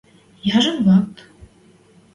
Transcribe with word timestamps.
–Яжон 0.55 0.77
вакт! 0.85 1.15